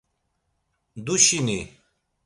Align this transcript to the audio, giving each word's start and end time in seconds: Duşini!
Duşini! 1.05 1.59